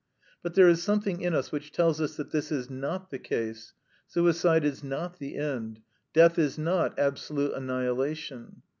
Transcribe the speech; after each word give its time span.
But 0.41 0.55
there 0.55 0.67
is 0.67 0.81
something 0.81 1.21
in 1.21 1.35
us 1.35 1.51
which 1.51 1.71
tells 1.71 2.01
us 2.01 2.15
that 2.15 2.31
this 2.31 2.51
is 2.51 2.71
not 2.71 3.11
the 3.11 3.19
case: 3.19 3.73
suicide 4.07 4.65
is 4.65 4.83
not 4.83 5.19
the 5.19 5.37
end; 5.37 5.81
death 6.11 6.39
is 6.39 6.57
not 6.57 6.97
absolute 6.97 7.53
annihilation. 7.53 8.63